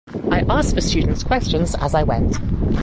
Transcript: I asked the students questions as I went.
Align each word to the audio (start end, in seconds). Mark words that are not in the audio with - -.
I 0.31 0.43
asked 0.49 0.73
the 0.73 0.81
students 0.81 1.21
questions 1.23 1.75
as 1.75 1.93
I 1.93 2.01
went. 2.01 2.35